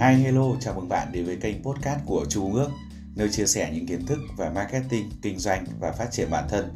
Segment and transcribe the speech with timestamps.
[0.00, 2.70] Hi hello, chào mừng bạn đến với kênh podcast của Chu ngước Ước,
[3.14, 6.74] nơi chia sẻ những kiến thức về marketing, kinh doanh và phát triển bản thân.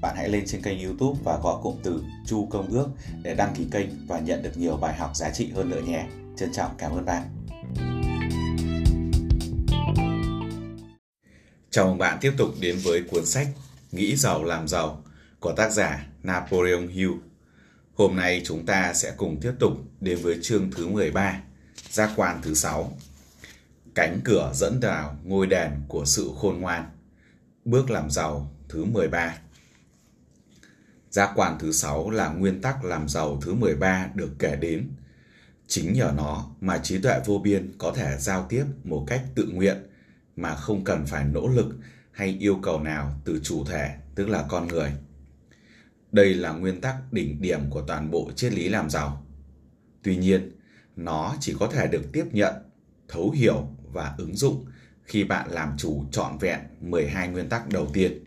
[0.00, 2.88] Bạn hãy lên trên kênh YouTube và gõ cụm từ Chu Công Ước
[3.22, 6.06] để đăng ký kênh và nhận được nhiều bài học giá trị hơn nữa nhé.
[6.36, 7.22] Trân trọng cảm ơn bạn.
[11.70, 13.48] Chào mừng bạn tiếp tục đến với cuốn sách
[13.92, 15.02] Nghĩ giàu làm giàu
[15.40, 17.12] của tác giả Napoleon Hill.
[17.94, 21.40] Hôm nay chúng ta sẽ cùng tiếp tục đến với chương thứ 13
[21.90, 22.92] Giác quan thứ sáu
[23.94, 26.90] Cánh cửa dẫn vào ngôi đền của sự khôn ngoan
[27.64, 29.36] Bước làm giàu thứ 13
[31.10, 34.88] Giác quan thứ sáu là nguyên tắc làm giàu thứ 13 được kể đến.
[35.66, 39.46] Chính nhờ nó mà trí tuệ vô biên có thể giao tiếp một cách tự
[39.52, 39.76] nguyện
[40.36, 41.74] mà không cần phải nỗ lực
[42.12, 44.92] hay yêu cầu nào từ chủ thể, tức là con người.
[46.12, 49.26] Đây là nguyên tắc đỉnh điểm của toàn bộ triết lý làm giàu.
[50.02, 50.59] Tuy nhiên,
[50.96, 52.54] nó chỉ có thể được tiếp nhận,
[53.08, 54.64] thấu hiểu và ứng dụng
[55.02, 58.24] khi bạn làm chủ trọn vẹn 12 nguyên tắc đầu tiên.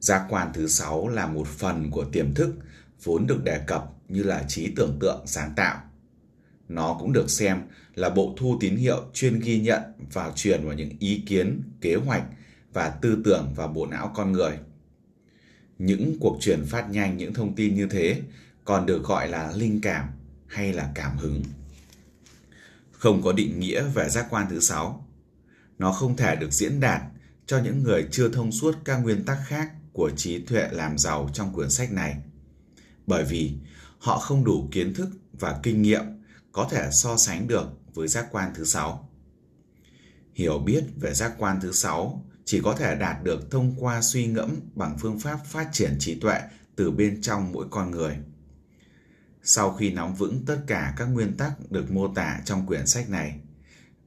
[0.00, 2.54] Giác quan thứ sáu là một phần của tiềm thức
[3.02, 5.82] vốn được đề cập như là trí tưởng tượng sáng tạo.
[6.68, 7.62] Nó cũng được xem
[7.94, 11.94] là bộ thu tín hiệu chuyên ghi nhận và truyền vào những ý kiến, kế
[11.94, 12.24] hoạch
[12.72, 14.58] và tư tưởng vào bộ não con người.
[15.78, 18.20] Những cuộc truyền phát nhanh những thông tin như thế
[18.64, 20.08] còn được gọi là linh cảm
[20.52, 21.42] hay là cảm hứng.
[22.90, 25.08] Không có định nghĩa về giác quan thứ sáu.
[25.78, 27.02] Nó không thể được diễn đạt
[27.46, 31.30] cho những người chưa thông suốt các nguyên tắc khác của trí tuệ làm giàu
[31.32, 32.16] trong quyển sách này.
[33.06, 33.52] Bởi vì
[33.98, 36.02] họ không đủ kiến thức và kinh nghiệm
[36.52, 39.10] có thể so sánh được với giác quan thứ sáu.
[40.34, 44.26] Hiểu biết về giác quan thứ sáu chỉ có thể đạt được thông qua suy
[44.26, 46.40] ngẫm bằng phương pháp phát triển trí tuệ
[46.76, 48.18] từ bên trong mỗi con người.
[49.42, 53.10] Sau khi nắm vững tất cả các nguyên tắc được mô tả trong quyển sách
[53.10, 53.40] này,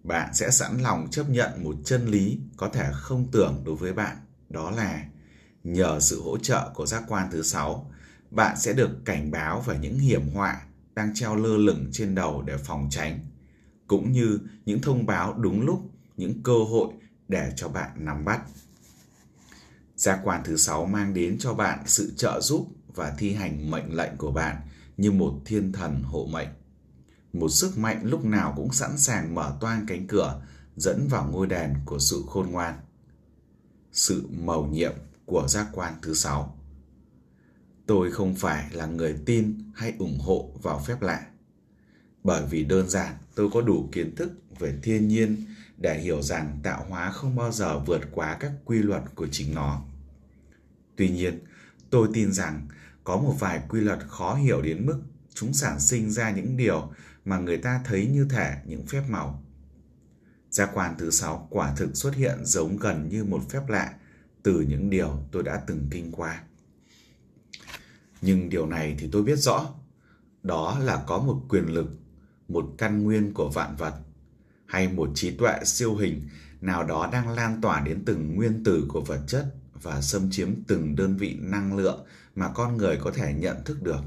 [0.03, 3.93] bạn sẽ sẵn lòng chấp nhận một chân lý có thể không tưởng đối với
[3.93, 4.17] bạn,
[4.49, 5.05] đó là
[5.63, 7.91] nhờ sự hỗ trợ của giác quan thứ sáu,
[8.31, 10.61] bạn sẽ được cảnh báo về những hiểm họa
[10.95, 13.19] đang treo lơ lửng trên đầu để phòng tránh,
[13.87, 16.93] cũng như những thông báo đúng lúc, những cơ hội
[17.27, 18.41] để cho bạn nắm bắt.
[19.95, 23.95] Giác quan thứ sáu mang đến cho bạn sự trợ giúp và thi hành mệnh
[23.95, 24.55] lệnh của bạn
[24.97, 26.47] như một thiên thần hộ mệnh.
[27.33, 30.41] Một sức mạnh lúc nào cũng sẵn sàng mở toang cánh cửa
[30.75, 32.79] dẫn vào ngôi đền của sự khôn ngoan.
[33.91, 34.93] Sự mầu nhiệm
[35.25, 36.57] của giác quan thứ sáu.
[37.85, 41.25] Tôi không phải là người tin hay ủng hộ vào phép lạ.
[42.23, 45.45] Bởi vì đơn giản tôi có đủ kiến thức về thiên nhiên
[45.77, 49.53] để hiểu rằng tạo hóa không bao giờ vượt quá các quy luật của chính
[49.53, 49.81] nó.
[50.95, 51.39] Tuy nhiên,
[51.89, 52.67] tôi tin rằng
[53.05, 55.01] có một vài quy luật khó hiểu đến mức
[55.33, 56.93] chúng sản sinh ra những điều
[57.25, 59.43] mà người ta thấy như thể những phép màu.
[60.49, 63.93] Giác quan thứ sáu quả thực xuất hiện giống gần như một phép lạ
[64.43, 66.43] từ những điều tôi đã từng kinh qua.
[68.21, 69.73] Nhưng điều này thì tôi biết rõ,
[70.43, 71.89] đó là có một quyền lực,
[72.47, 73.93] một căn nguyên của vạn vật
[74.65, 76.29] hay một trí tuệ siêu hình
[76.61, 80.49] nào đó đang lan tỏa đến từng nguyên tử của vật chất và xâm chiếm
[80.67, 82.05] từng đơn vị năng lượng
[82.35, 84.01] mà con người có thể nhận thức được.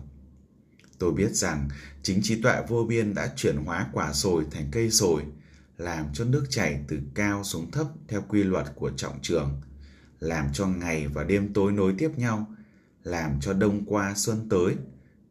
[0.99, 1.69] Tôi biết rằng
[2.03, 5.23] chính trí tuệ vô biên đã chuyển hóa quả sồi thành cây sồi,
[5.77, 9.61] làm cho nước chảy từ cao xuống thấp theo quy luật của trọng trường,
[10.21, 12.47] làm cho ngày và đêm tối nối tiếp nhau,
[13.05, 14.75] làm cho đông qua xuân tới,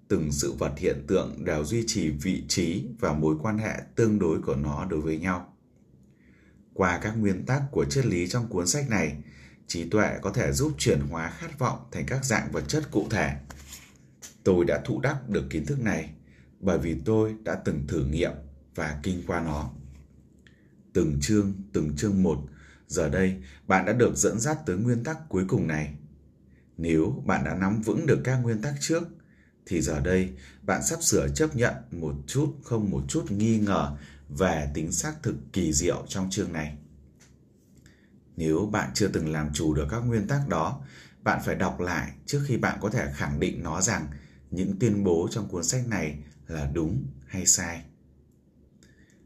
[0.08, 4.20] từng sự vật hiện tượng đều duy trì vị trí và mối quan hệ tương
[4.20, 5.54] đối của nó đối với nhau.
[6.74, 9.18] Qua các nguyên tắc của triết lý trong cuốn sách này,
[9.68, 13.08] trí tuệ có thể giúp chuyển hóa khát vọng thành các dạng vật chất cụ
[13.10, 13.34] thể.
[14.44, 16.10] Tôi đã thụ đắc được kiến thức này
[16.60, 18.32] bởi vì tôi đã từng thử nghiệm
[18.76, 19.72] và kinh qua nó.
[20.94, 22.40] Từng chương, từng chương một,
[22.88, 23.36] giờ đây
[23.68, 25.96] bạn đã được dẫn dắt tới nguyên tắc cuối cùng này.
[26.78, 29.04] Nếu bạn đã nắm vững được các nguyên tắc trước,
[29.66, 33.98] thì giờ đây bạn sắp sửa chấp nhận một chút không một chút nghi ngờ
[34.30, 36.78] về tính xác thực kỳ diệu trong chương này.
[38.38, 40.82] Nếu bạn chưa từng làm chủ được các nguyên tắc đó,
[41.24, 44.08] bạn phải đọc lại trước khi bạn có thể khẳng định nó rằng
[44.52, 47.84] những tuyên bố trong cuốn sách này là đúng hay sai.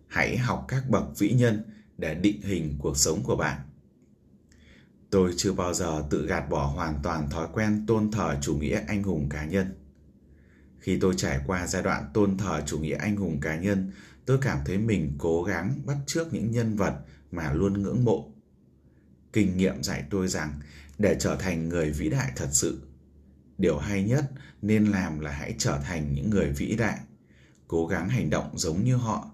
[0.07, 1.63] Hãy học các bậc vĩ nhân
[1.97, 3.59] để định hình cuộc sống của bạn.
[5.09, 8.81] Tôi chưa bao giờ tự gạt bỏ hoàn toàn thói quen tôn thờ chủ nghĩa
[8.87, 9.73] anh hùng cá nhân.
[10.79, 13.91] Khi tôi trải qua giai đoạn tôn thờ chủ nghĩa anh hùng cá nhân,
[14.25, 16.93] tôi cảm thấy mình cố gắng bắt chước những nhân vật
[17.31, 18.30] mà luôn ngưỡng mộ
[19.33, 20.59] kinh nghiệm dạy tôi rằng
[20.97, 22.81] để trở thành người vĩ đại thật sự
[23.57, 24.31] điều hay nhất
[24.61, 26.99] nên làm là hãy trở thành những người vĩ đại
[27.67, 29.31] cố gắng hành động giống như họ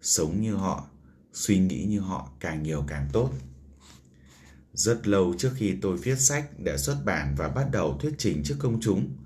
[0.00, 0.86] sống như họ,
[1.32, 3.30] suy nghĩ như họ càng nhiều càng tốt.
[4.72, 8.42] Rất lâu trước khi tôi viết sách để xuất bản và bắt đầu thuyết trình
[8.44, 9.16] trước công chúng,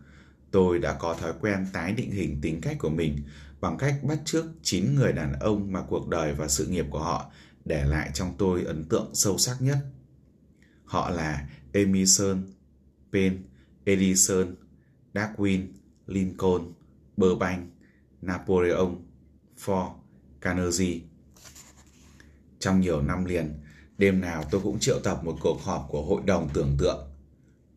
[0.50, 3.22] tôi đã có thói quen tái định hình tính cách của mình
[3.60, 7.02] bằng cách bắt chước 9 người đàn ông mà cuộc đời và sự nghiệp của
[7.02, 7.32] họ
[7.64, 9.78] để lại trong tôi ấn tượng sâu sắc nhất.
[10.92, 12.42] Họ là Emerson,
[13.12, 13.42] Penn,
[13.84, 14.54] Edison,
[15.14, 15.66] Darwin,
[16.06, 16.72] Lincoln,
[17.16, 17.68] Burbank,
[18.22, 18.94] Napoleon,
[19.64, 19.90] Ford,
[20.40, 21.00] Carnegie.
[22.58, 23.54] Trong nhiều năm liền,
[23.98, 27.10] đêm nào tôi cũng triệu tập một cuộc họp của hội đồng tưởng tượng,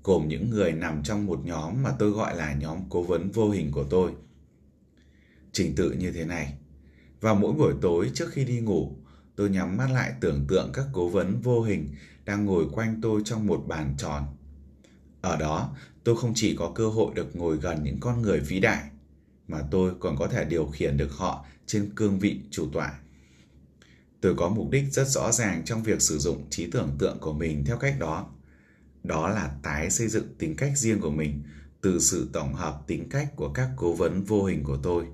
[0.04, 3.50] gồm những người nằm trong một nhóm mà tôi gọi là nhóm cố vấn vô
[3.50, 4.12] hình của tôi.
[5.52, 6.54] Trình tự như thế này.
[7.22, 8.96] Vào mỗi buổi tối trước khi đi ngủ,
[9.36, 11.90] tôi nhắm mắt lại tưởng tượng các cố vấn vô hình
[12.26, 14.24] đang ngồi quanh tôi trong một bàn tròn.
[15.22, 18.60] Ở đó, tôi không chỉ có cơ hội được ngồi gần những con người vĩ
[18.60, 18.90] đại,
[19.48, 23.00] mà tôi còn có thể điều khiển được họ trên cương vị chủ tọa.
[24.22, 27.34] Tôi có mục đích rất rõ ràng trong việc sử dụng trí tưởng tượng của
[27.34, 28.32] mình theo cách đó.
[29.04, 31.44] Đó là tái xây dựng tính cách riêng của mình
[31.82, 35.06] từ sự tổng hợp tính cách của các cố vấn vô hình của tôi.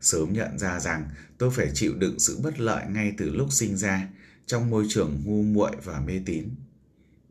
[0.00, 3.76] Sớm nhận ra rằng tôi phải chịu đựng sự bất lợi ngay từ lúc sinh
[3.76, 4.08] ra
[4.46, 6.48] trong môi trường ngu muội và mê tín.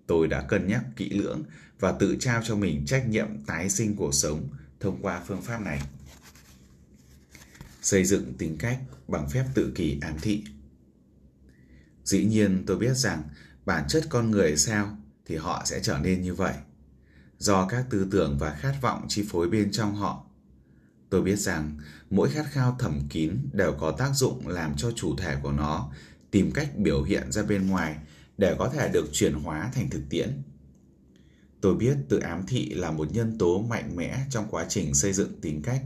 [0.08, 1.44] Tôi đã cân nhắc kỹ lưỡng
[1.80, 4.48] và tự trao cho mình trách nhiệm tái sinh cuộc sống
[4.80, 5.82] thông qua phương pháp này.
[7.82, 10.44] Xây dựng tính cách bằng phép tự kỷ ám thị.
[12.04, 13.24] Dĩ nhiên tôi biết rằng
[13.66, 16.54] bản chất con người sao thì họ sẽ trở nên như vậy.
[17.38, 20.26] Do các tư tưởng và khát vọng chi phối bên trong họ.
[21.10, 21.78] Tôi biết rằng
[22.10, 25.92] mỗi khát khao thầm kín đều có tác dụng làm cho chủ thể của nó
[26.36, 27.96] tìm cách biểu hiện ra bên ngoài
[28.38, 30.42] để có thể được chuyển hóa thành thực tiễn.
[31.62, 35.14] Tôi biết tự ám thị là một nhân tố mạnh mẽ trong quá trình xây
[35.14, 35.84] dựng tính cách.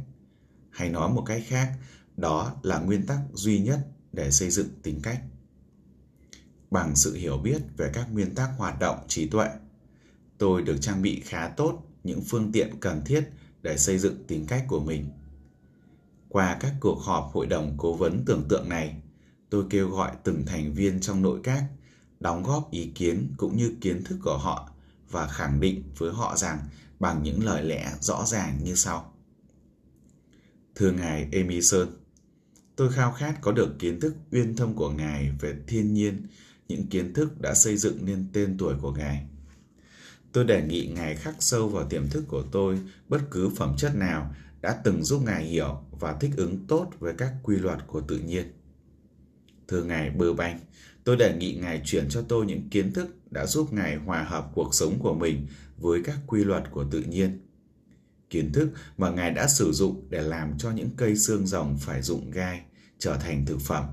[0.69, 1.73] Hay nói một cách khác,
[2.17, 3.79] đó là nguyên tắc duy nhất
[4.11, 5.21] để xây dựng tính cách.
[6.71, 9.49] Bằng sự hiểu biết về các nguyên tắc hoạt động trí tuệ,
[10.37, 13.29] tôi được trang bị khá tốt những phương tiện cần thiết
[13.61, 15.09] để xây dựng tính cách của mình.
[16.29, 19.01] Qua các cuộc họp hội đồng cố vấn tưởng tượng này,
[19.49, 21.63] tôi kêu gọi từng thành viên trong nội các
[22.19, 24.69] đóng góp ý kiến cũng như kiến thức của họ
[25.09, 26.59] và khẳng định với họ rằng
[26.99, 29.13] bằng những lời lẽ rõ ràng như sau.
[30.75, 31.87] Thưa Ngài Emerson,
[32.75, 36.27] tôi khao khát có được kiến thức uyên thâm của Ngài về thiên nhiên,
[36.67, 39.27] những kiến thức đã xây dựng nên tên tuổi của Ngài.
[40.31, 42.79] Tôi đề nghị Ngài khắc sâu vào tiềm thức của tôi
[43.09, 47.13] bất cứ phẩm chất nào đã từng giúp Ngài hiểu và thích ứng tốt với
[47.17, 48.58] các quy luật của tự nhiên.
[49.69, 50.59] Thưa Ngài Bơ Banh,
[51.03, 54.51] tôi đề nghị Ngài chuyển cho tôi những kiến thức đã giúp Ngài hòa hợp
[54.53, 57.39] cuộc sống của mình với các quy luật của tự nhiên.
[58.29, 62.01] Kiến thức mà Ngài đã sử dụng để làm cho những cây xương rồng phải
[62.01, 62.61] dụng gai
[62.99, 63.85] trở thành thực phẩm.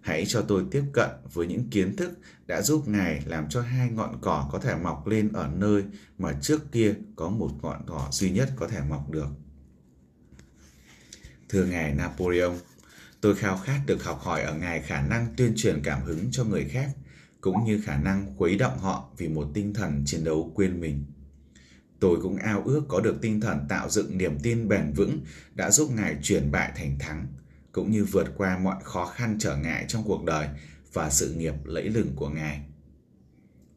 [0.00, 2.10] Hãy cho tôi tiếp cận với những kiến thức
[2.46, 5.84] đã giúp Ngài làm cho hai ngọn cỏ có thể mọc lên ở nơi
[6.18, 9.28] mà trước kia có một ngọn cỏ duy nhất có thể mọc được.
[11.48, 12.54] Thưa Ngài Napoleon,
[13.26, 16.44] tôi khao khát được học hỏi ở Ngài khả năng tuyên truyền cảm hứng cho
[16.44, 16.90] người khác,
[17.40, 21.04] cũng như khả năng khuấy động họ vì một tinh thần chiến đấu quên mình.
[22.00, 25.20] Tôi cũng ao ước có được tinh thần tạo dựng niềm tin bền vững
[25.54, 27.26] đã giúp Ngài chuyển bại thành thắng,
[27.72, 30.48] cũng như vượt qua mọi khó khăn trở ngại trong cuộc đời
[30.92, 32.62] và sự nghiệp lẫy lừng của Ngài.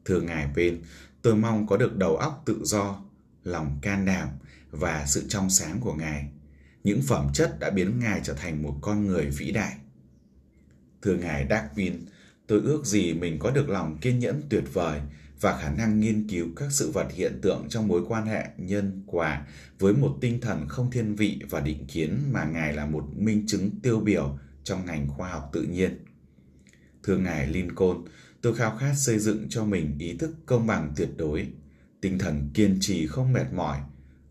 [0.06, 0.82] Thưa Ngài bên,
[1.22, 3.01] tôi mong có được đầu óc tự do,
[3.44, 4.27] lòng can đảm
[4.72, 6.29] và sự trong sáng của Ngài
[6.89, 9.75] những phẩm chất đã biến Ngài trở thành một con người vĩ đại.
[11.01, 11.93] Thưa Ngài Darwin,
[12.48, 15.01] tôi ước gì mình có được lòng kiên nhẫn tuyệt vời
[15.41, 19.03] và khả năng nghiên cứu các sự vật hiện tượng trong mối quan hệ nhân
[19.05, 19.46] quả
[19.79, 23.43] với một tinh thần không thiên vị và định kiến mà Ngài là một minh
[23.48, 26.05] chứng tiêu biểu trong ngành khoa học tự nhiên.
[27.03, 27.98] Thưa Ngài Lincoln,
[28.41, 31.48] tôi khao khát xây dựng cho mình ý thức công bằng tuyệt đối,
[32.01, 33.79] tinh thần kiên trì không mệt mỏi,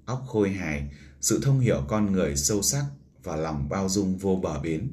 [0.05, 0.88] óc khôi hài
[1.21, 2.85] sự thông hiểu con người sâu sắc
[3.23, 4.89] và lòng bao dung vô bờ bến.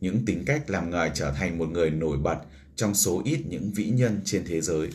[0.00, 2.38] Những tính cách làm ngài trở thành một người nổi bật
[2.76, 4.90] trong số ít những vĩ nhân trên thế giới.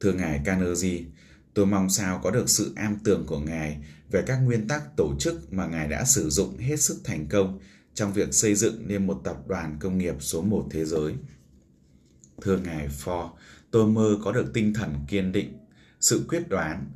[0.00, 1.04] Thưa Ngài Carnegie,
[1.54, 3.78] tôi mong sao có được sự am tường của Ngài
[4.10, 7.60] về các nguyên tắc tổ chức mà Ngài đã sử dụng hết sức thành công
[7.94, 11.14] trong việc xây dựng nên một tập đoàn công nghiệp số một thế giới.
[12.42, 13.30] Thưa Ngài Ford,
[13.70, 15.58] tôi mơ có được tinh thần kiên định,
[16.00, 16.90] sự quyết đoán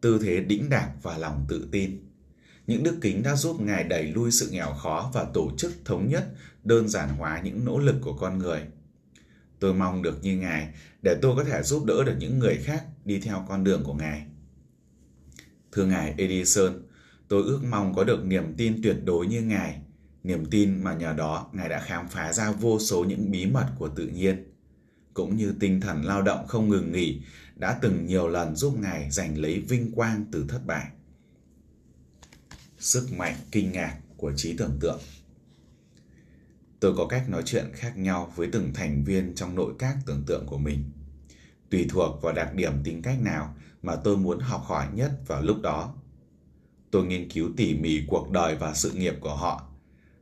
[0.00, 1.98] tư thế đĩnh đạc và lòng tự tin.
[2.66, 6.08] Những đức kính đã giúp Ngài đẩy lui sự nghèo khó và tổ chức thống
[6.08, 6.28] nhất,
[6.64, 8.60] đơn giản hóa những nỗ lực của con người.
[9.58, 12.84] Tôi mong được như Ngài để tôi có thể giúp đỡ được những người khác
[13.04, 14.26] đi theo con đường của Ngài.
[15.72, 16.82] Thưa Ngài Edison,
[17.28, 19.80] tôi ước mong có được niềm tin tuyệt đối như Ngài,
[20.24, 23.66] Niềm tin mà nhờ đó Ngài đã khám phá ra vô số những bí mật
[23.78, 24.49] của tự nhiên,
[25.20, 27.20] cũng như tinh thần lao động không ngừng nghỉ
[27.56, 30.86] đã từng nhiều lần giúp Ngài giành lấy vinh quang từ thất bại.
[32.78, 35.00] Sức mạnh kinh ngạc của trí tưởng tượng
[36.80, 40.22] Tôi có cách nói chuyện khác nhau với từng thành viên trong nội các tưởng
[40.26, 40.84] tượng của mình.
[41.70, 45.42] Tùy thuộc vào đặc điểm tính cách nào mà tôi muốn học hỏi nhất vào
[45.42, 45.94] lúc đó.
[46.90, 49.68] Tôi nghiên cứu tỉ mỉ cuộc đời và sự nghiệp của họ.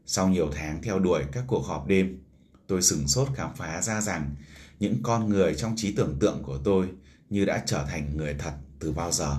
[0.06, 2.18] Sau nhiều tháng theo đuổi các cuộc họp đêm,
[2.66, 4.34] tôi sửng sốt khám phá ra rằng
[4.80, 6.88] những con người trong trí tưởng tượng của tôi
[7.30, 9.36] như đã trở thành người thật từ bao giờ.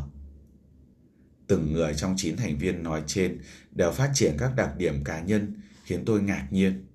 [1.47, 3.39] Từng người trong chín thành viên nói trên
[3.71, 6.85] đều phát triển các đặc điểm cá nhân khiến tôi ngạc nhiên.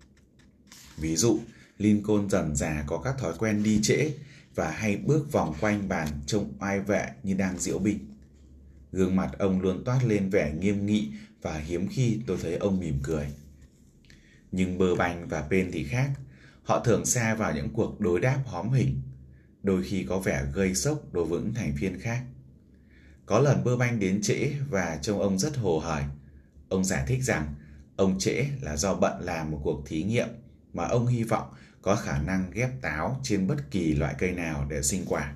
[0.96, 1.40] Ví dụ,
[1.78, 4.12] Lincoln dần già có các thói quen đi trễ
[4.54, 7.98] và hay bước vòng quanh bàn trông oai vệ như đang diễu binh.
[8.92, 11.08] Gương mặt ông luôn toát lên vẻ nghiêm nghị
[11.42, 13.26] và hiếm khi tôi thấy ông mỉm cười.
[14.52, 16.10] Nhưng Bơ Banh và Pen thì khác.
[16.64, 19.02] Họ thường xa vào những cuộc đối đáp hóm hình,
[19.62, 22.22] đôi khi có vẻ gây sốc đối với những thành viên khác.
[23.26, 26.04] Có lần Bơ Banh đến trễ và trông ông rất hồ hởi.
[26.68, 27.54] Ông giải thích rằng
[27.96, 30.28] ông trễ là do bận làm một cuộc thí nghiệm
[30.72, 31.48] mà ông hy vọng
[31.82, 35.34] có khả năng ghép táo trên bất kỳ loại cây nào để sinh quả.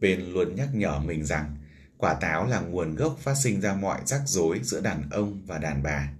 [0.00, 1.56] Ben luôn nhắc nhở mình rằng
[1.96, 5.58] quả táo là nguồn gốc phát sinh ra mọi rắc rối giữa đàn ông và
[5.58, 6.12] đàn bà.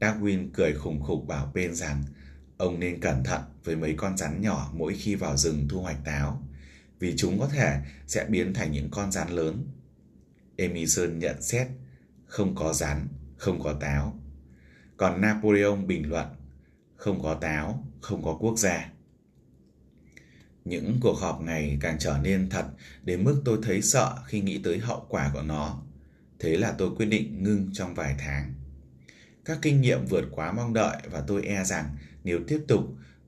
[0.00, 2.04] Darwin cười khùng khục bảo Ben rằng
[2.56, 6.04] ông nên cẩn thận với mấy con rắn nhỏ mỗi khi vào rừng thu hoạch
[6.04, 6.42] táo,
[6.98, 9.68] vì chúng có thể sẽ biến thành những con rắn lớn.
[10.56, 11.68] Emerson nhận xét,
[12.26, 14.20] không có rắn, không có táo.
[14.96, 16.26] Còn Napoleon bình luận,
[16.96, 18.90] không có táo, không có quốc gia.
[20.64, 22.66] Những cuộc họp ngày càng trở nên thật
[23.02, 25.82] đến mức tôi thấy sợ khi nghĩ tới hậu quả của nó.
[26.38, 28.54] Thế là tôi quyết định ngưng trong vài tháng.
[29.46, 32.80] Các kinh nghiệm vượt quá mong đợi và tôi e rằng nếu tiếp tục,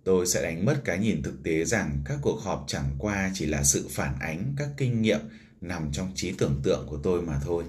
[0.05, 3.47] tôi sẽ đánh mất cái nhìn thực tế rằng các cuộc họp chẳng qua chỉ
[3.47, 5.21] là sự phản ánh các kinh nghiệm
[5.61, 7.65] nằm trong trí tưởng tượng của tôi mà thôi.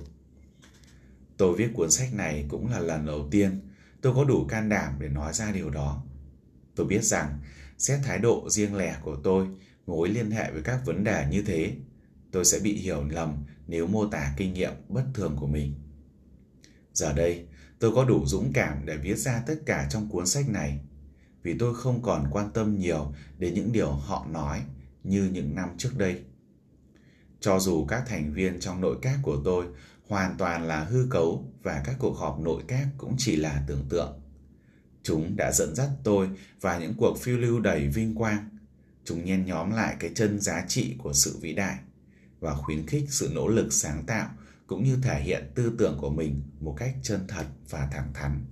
[1.38, 3.62] Tôi viết cuốn sách này cũng là lần đầu tiên
[4.02, 6.04] tôi có đủ can đảm để nói ra điều đó.
[6.76, 7.40] Tôi biết rằng,
[7.78, 9.48] xét thái độ riêng lẻ của tôi
[9.88, 11.76] mối liên hệ với các vấn đề như thế,
[12.32, 15.74] tôi sẽ bị hiểu lầm nếu mô tả kinh nghiệm bất thường của mình.
[16.94, 17.46] Giờ đây,
[17.80, 20.80] tôi có đủ dũng cảm để viết ra tất cả trong cuốn sách này,
[21.44, 24.62] vì tôi không còn quan tâm nhiều đến những điều họ nói
[25.04, 26.24] như những năm trước đây.
[27.40, 29.66] Cho dù các thành viên trong nội các của tôi
[30.08, 33.86] hoàn toàn là hư cấu và các cuộc họp nội các cũng chỉ là tưởng
[33.90, 34.22] tượng.
[35.04, 36.30] Chúng đã dẫn dắt tôi
[36.62, 38.50] vào những cuộc phiêu lưu đầy vinh quang.
[39.06, 41.78] Chúng nhen nhóm lại cái chân giá trị của sự vĩ đại
[42.40, 44.30] và khuyến khích sự nỗ lực sáng tạo
[44.70, 48.46] cũng như thể hiện tư tưởng của mình một cách chân thật và thẳng thắn.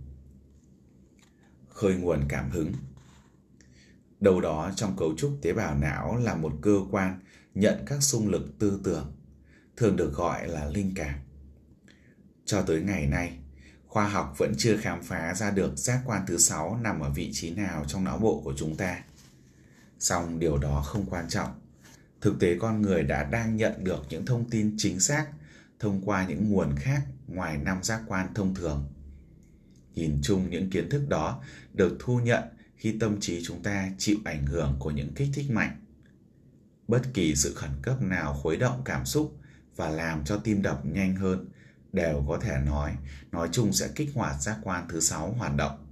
[1.70, 2.74] Khơi nguồn cảm hứng
[4.20, 7.20] Đâu đó trong cấu trúc tế bào não là một cơ quan
[7.56, 9.16] nhận các xung lực tư tưởng,
[9.78, 11.20] thường được gọi là linh cảm.
[12.46, 13.38] Cho tới ngày nay,
[13.88, 17.30] khoa học vẫn chưa khám phá ra được giác quan thứ sáu nằm ở vị
[17.34, 19.04] trí nào trong não bộ của chúng ta.
[20.00, 21.60] Song điều đó không quan trọng.
[22.22, 25.28] Thực tế con người đã đang nhận được những thông tin chính xác
[25.80, 28.86] thông qua những nguồn khác ngoài năm giác quan thông thường.
[29.96, 31.44] Nhìn chung những kiến thức đó
[31.74, 32.44] được thu nhận
[32.76, 35.82] khi tâm trí chúng ta chịu ảnh hưởng của những kích thích mạnh.
[36.88, 39.38] Bất kỳ sự khẩn cấp nào khuấy động cảm xúc
[39.76, 41.50] và làm cho tim đập nhanh hơn
[41.94, 42.96] đều có thể nói,
[43.32, 45.86] nói chung sẽ kích hoạt giác quan thứ sáu hoạt động.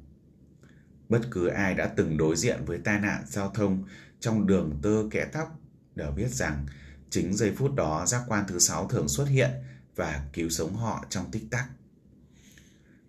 [1.09, 3.83] Bất cứ ai đã từng đối diện với tai nạn giao thông
[4.19, 5.59] trong đường tơ kẽ tóc
[5.95, 6.65] đều biết rằng
[7.09, 9.51] chính giây phút đó giác quan thứ sáu thường xuất hiện
[9.95, 11.69] và cứu sống họ trong tích tắc.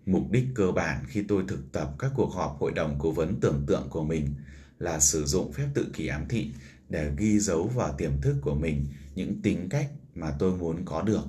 [0.06, 3.40] Mục đích cơ bản khi tôi thực tập các cuộc họp hội đồng cố vấn
[3.40, 4.34] tưởng tượng của mình
[4.78, 6.50] là sử dụng phép tự kỷ ám thị
[6.88, 11.02] để ghi dấu vào tiềm thức của mình những tính cách mà tôi muốn có
[11.02, 11.24] được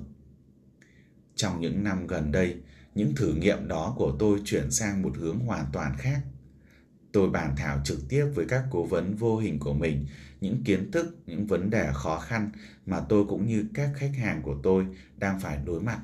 [1.38, 2.56] trong những năm gần đây,
[2.94, 6.20] những thử nghiệm đó của tôi chuyển sang một hướng hoàn toàn khác.
[7.18, 10.06] Tôi bàn thảo trực tiếp với các cố vấn vô hình của mình
[10.40, 12.50] những kiến thức, những vấn đề khó khăn
[12.86, 16.00] mà tôi cũng như các khách hàng của tôi đang phải đối mặt.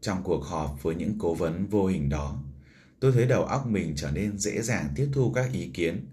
[0.00, 2.42] Trong cuộc họp với những cố vấn vô hình đó,
[3.00, 6.06] tôi thấy đầu óc mình trở nên dễ dàng tiếp thu các ý kiến,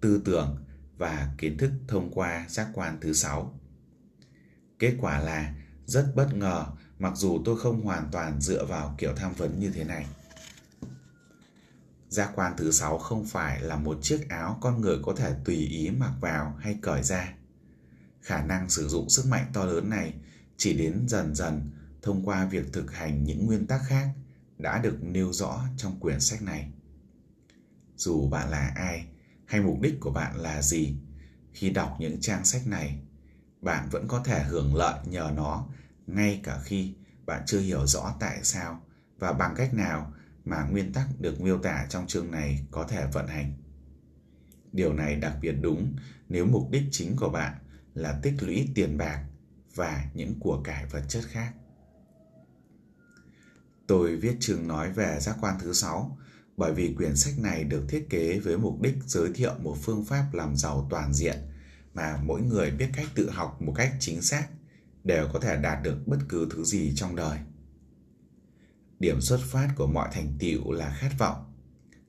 [0.00, 0.56] tư tưởng
[0.98, 3.58] và kiến thức thông qua giác quan thứ sáu.
[4.78, 5.54] Kết quả là
[5.86, 6.66] rất bất ngờ
[6.98, 10.06] mặc dù tôi không hoàn toàn dựa vào kiểu tham vấn như thế này.
[12.08, 15.56] Giác quan thứ sáu không phải là một chiếc áo con người có thể tùy
[15.56, 17.34] ý mặc vào hay cởi ra.
[18.22, 20.14] Khả năng sử dụng sức mạnh to lớn này
[20.56, 21.70] chỉ đến dần dần
[22.02, 24.08] thông qua việc thực hành những nguyên tắc khác
[24.58, 26.70] đã được nêu rõ trong quyển sách này.
[27.96, 29.06] Dù bạn là ai
[29.44, 30.96] hay mục đích của bạn là gì,
[31.52, 32.98] khi đọc những trang sách này,
[33.62, 35.66] bạn vẫn có thể hưởng lợi nhờ nó
[36.06, 36.94] ngay cả khi
[37.26, 38.82] bạn chưa hiểu rõ tại sao
[39.18, 40.12] và bằng cách nào
[40.46, 43.52] mà nguyên tắc được miêu tả trong chương này có thể vận hành.
[44.72, 45.96] Điều này đặc biệt đúng
[46.28, 47.54] nếu mục đích chính của bạn
[47.94, 49.24] là tích lũy tiền bạc
[49.74, 51.52] và những của cải vật chất khác.
[53.86, 56.18] Tôi viết chương nói về giác quan thứ sáu
[56.56, 60.04] bởi vì quyển sách này được thiết kế với mục đích giới thiệu một phương
[60.04, 61.36] pháp làm giàu toàn diện
[61.94, 64.46] mà mỗi người biết cách tự học một cách chính xác
[65.04, 67.38] đều có thể đạt được bất cứ thứ gì trong đời.
[68.98, 71.52] Điểm xuất phát của mọi thành tựu là khát vọng,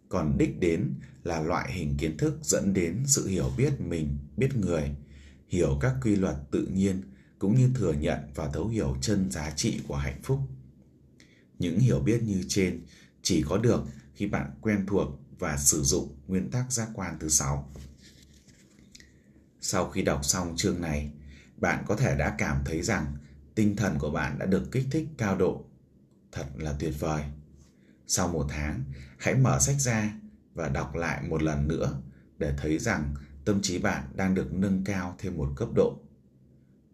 [0.09, 4.55] còn đích đến là loại hình kiến thức dẫn đến sự hiểu biết mình, biết
[4.55, 4.95] người,
[5.47, 7.01] hiểu các quy luật tự nhiên
[7.39, 10.39] cũng như thừa nhận và thấu hiểu chân giá trị của hạnh phúc.
[11.59, 12.81] Những hiểu biết như trên
[13.21, 15.07] chỉ có được khi bạn quen thuộc
[15.39, 17.71] và sử dụng nguyên tắc giác quan thứ sáu.
[19.61, 21.11] Sau khi đọc xong chương này,
[21.57, 23.17] bạn có thể đã cảm thấy rằng
[23.55, 25.65] tinh thần của bạn đã được kích thích cao độ.
[26.37, 27.23] Thật là tuyệt vời.
[28.07, 28.83] Sau một tháng,
[29.17, 30.13] hãy mở sách ra
[30.53, 32.01] và đọc lại một lần nữa
[32.37, 33.15] để thấy rằng
[33.45, 35.99] tâm trí bạn đang được nâng cao thêm một cấp độ.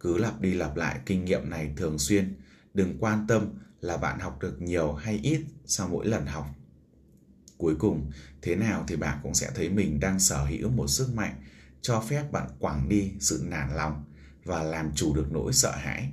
[0.00, 2.34] Cứ lặp đi lặp lại kinh nghiệm này thường xuyên,
[2.74, 6.46] đừng quan tâm là bạn học được nhiều hay ít sau mỗi lần học.
[7.58, 8.10] Cuối cùng,
[8.42, 11.42] thế nào thì bạn cũng sẽ thấy mình đang sở hữu một sức mạnh
[11.82, 14.04] cho phép bạn quẳng đi sự nản lòng
[14.44, 16.12] và làm chủ được nỗi sợ hãi,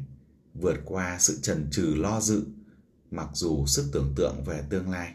[0.54, 2.46] vượt qua sự trần trừ lo dự,
[3.12, 5.14] mặc dù sức tưởng tượng về tương lai.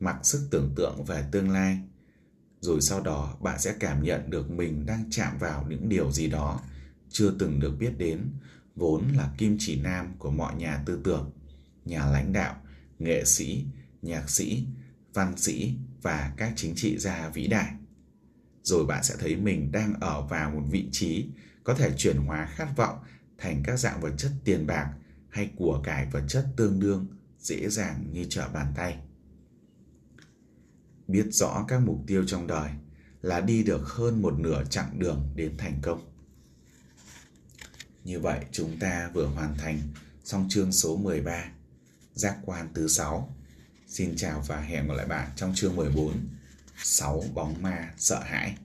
[0.00, 1.78] Mặc sức tưởng tượng về tương lai,
[2.60, 6.26] rồi sau đó bạn sẽ cảm nhận được mình đang chạm vào những điều gì
[6.26, 6.60] đó
[7.08, 8.30] chưa từng được biết đến,
[8.76, 11.30] vốn là kim chỉ nam của mọi nhà tư tưởng,
[11.84, 12.56] nhà lãnh đạo,
[12.98, 13.64] nghệ sĩ,
[14.02, 14.66] nhạc sĩ,
[15.14, 17.72] văn sĩ và các chính trị gia vĩ đại.
[18.62, 21.26] Rồi bạn sẽ thấy mình đang ở vào một vị trí
[21.64, 22.98] có thể chuyển hóa khát vọng
[23.38, 24.92] thành các dạng vật chất tiền bạc
[25.38, 27.06] hay của cải vật chất tương đương
[27.40, 28.98] dễ dàng như trở bàn tay.
[31.08, 32.70] Biết rõ các mục tiêu trong đời
[33.22, 36.12] là đi được hơn một nửa chặng đường đến thành công.
[38.04, 39.80] Như vậy chúng ta vừa hoàn thành
[40.24, 41.44] xong chương số 13,
[42.14, 43.36] giác quan thứ 6.
[43.86, 46.28] Xin chào và hẹn gặp lại bạn trong chương 14,
[46.82, 48.56] 6 bóng ma sợ hãi.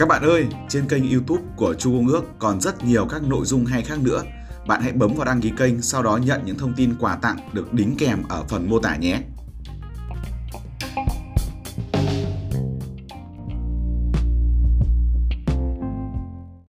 [0.00, 3.46] Các bạn ơi, trên kênh YouTube của Chu Công Ước còn rất nhiều các nội
[3.46, 4.22] dung hay khác nữa.
[4.66, 7.36] Bạn hãy bấm vào đăng ký kênh, sau đó nhận những thông tin quà tặng
[7.52, 9.22] được đính kèm ở phần mô tả nhé.